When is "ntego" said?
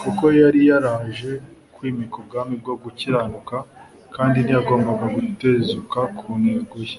6.42-6.76